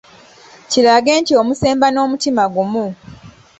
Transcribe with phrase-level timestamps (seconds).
[0.69, 2.85] Kirage nti omusemba n'omutima gumu.